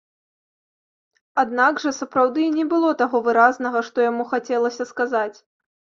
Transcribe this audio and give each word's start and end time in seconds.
Аднак 1.43 1.83
жа 1.83 1.91
сапраўды 1.99 2.41
і 2.45 2.53
не 2.57 2.65
было 2.73 2.89
таго 3.05 3.23
выразнага, 3.31 3.79
што 3.91 3.97
яму 4.11 4.23
хацелася 4.35 4.83
сказаць. 4.95 5.37